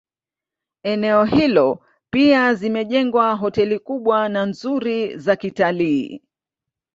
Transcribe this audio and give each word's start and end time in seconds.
Eneo 0.83 1.23
hilo 1.25 1.79
pia 2.09 2.53
zimejengwa 2.53 3.33
hoteli 3.35 3.79
kubwa 3.79 4.29
na 4.29 4.45
nzuri 4.45 5.17
za 5.17 5.35
kitalii 5.35 6.21